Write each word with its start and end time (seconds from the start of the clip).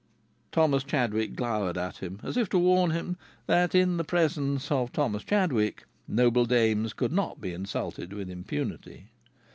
Thomas 0.51 0.83
Chadwick 0.83 1.35
glowered 1.35 1.77
at 1.77 1.97
him, 1.99 2.21
as 2.23 2.35
if 2.35 2.49
to 2.49 2.57
warn 2.57 2.89
him 2.89 3.17
that 3.45 3.75
in 3.75 3.97
the 3.97 4.03
presence 4.03 4.71
of 4.71 4.91
Thomas 4.91 5.21
Chadwick 5.23 5.85
noble 6.07 6.45
dames 6.45 6.91
could 6.93 7.11
not 7.11 7.39
be 7.39 7.53
insulted 7.53 8.11
with 8.11 8.27
impunity. 8.27 9.11